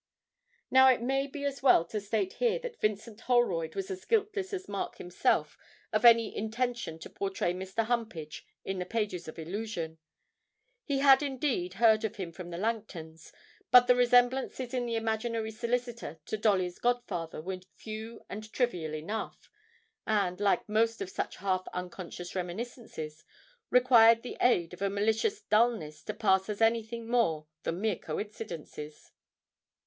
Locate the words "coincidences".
27.97-29.11